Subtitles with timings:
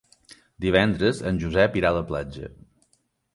[0.65, 2.51] Divendres en Josep irà a la platja.